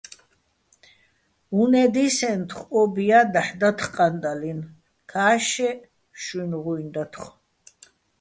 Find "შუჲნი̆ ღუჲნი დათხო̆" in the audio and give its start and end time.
6.23-7.31